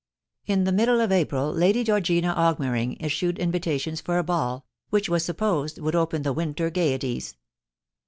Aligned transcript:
In 0.47 0.63
the 0.63 0.71
middle 0.71 0.99
of 0.99 1.11
April 1.11 1.53
Lady 1.53 1.83
Georgina 1.83 2.33
Augmering 2.35 2.97
issued 2.99 3.37
invitations 3.37 4.01
for 4.01 4.17
a 4.17 4.23
ball, 4.23 4.65
which 4.89 5.09
it 5.09 5.11
was 5.11 5.23
sup 5.23 5.37
posed 5.37 5.77
would 5.77 5.93
open 5.95 6.23
the 6.23 6.33
winter's 6.33 6.71
gaieties. 6.71 7.35